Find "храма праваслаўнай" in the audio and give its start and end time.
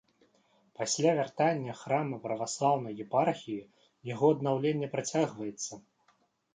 1.83-2.95